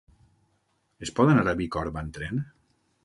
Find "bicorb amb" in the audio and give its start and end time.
1.61-2.17